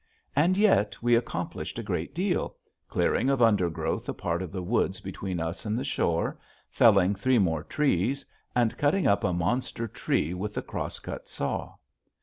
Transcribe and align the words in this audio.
And 0.35 0.57
yet 0.57 0.95
we 1.03 1.13
accomplished 1.13 1.77
a 1.77 1.83
great 1.83 2.15
deal, 2.15 2.55
clearing 2.89 3.29
of 3.29 3.39
undergrowth 3.39 4.09
a 4.09 4.15
part 4.15 4.41
of 4.41 4.51
the 4.51 4.63
woods 4.63 4.99
between 4.99 5.39
us 5.39 5.63
and 5.63 5.77
the 5.77 5.83
shore, 5.83 6.39
felling 6.71 7.13
three 7.13 7.37
more 7.37 7.63
trees, 7.63 8.25
and 8.55 8.79
cutting 8.79 9.05
up 9.05 9.23
a 9.23 9.31
monster 9.31 9.87
tree 9.87 10.33
with 10.33 10.55
the 10.55 10.63
cross 10.63 10.97
cut 10.97 11.27
saw. 11.29 11.75